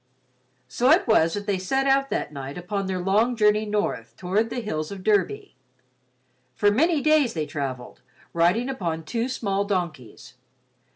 So 0.67 0.89
it 0.89 1.05
was 1.07 1.35
that 1.35 1.45
they 1.45 1.59
set 1.59 1.85
out 1.85 2.09
that 2.09 2.33
night 2.33 2.57
upon 2.57 2.87
their 2.87 2.97
long 2.97 3.35
journey 3.35 3.67
north 3.67 4.17
toward 4.17 4.49
the 4.49 4.59
hills 4.59 4.89
of 4.89 5.03
Derby. 5.03 5.53
For 6.55 6.71
many 6.71 7.01
days 7.01 7.35
they 7.35 7.45
travelled, 7.45 8.01
riding 8.33 8.67
upon 8.67 9.03
two 9.03 9.29
small 9.29 9.63
donkeys. 9.63 10.33